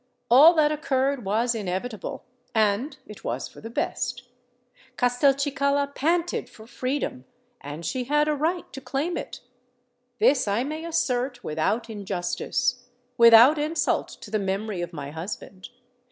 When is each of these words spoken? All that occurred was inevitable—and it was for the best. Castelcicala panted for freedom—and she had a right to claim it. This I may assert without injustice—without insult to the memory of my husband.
All 0.31 0.55
that 0.55 0.71
occurred 0.71 1.23
was 1.25 1.53
inevitable—and 1.53 2.97
it 3.05 3.23
was 3.23 3.47
for 3.47 3.61
the 3.61 3.69
best. 3.69 4.23
Castelcicala 4.97 5.93
panted 5.93 6.49
for 6.49 6.65
freedom—and 6.65 7.85
she 7.85 8.05
had 8.05 8.27
a 8.27 8.33
right 8.33 8.73
to 8.73 8.81
claim 8.81 9.15
it. 9.15 9.41
This 10.17 10.47
I 10.47 10.63
may 10.63 10.85
assert 10.85 11.43
without 11.43 11.87
injustice—without 11.87 13.59
insult 13.59 14.07
to 14.21 14.31
the 14.31 14.39
memory 14.39 14.81
of 14.81 14.91
my 14.91 15.11
husband. 15.11 15.69